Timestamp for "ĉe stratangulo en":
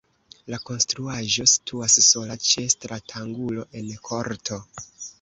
2.49-3.97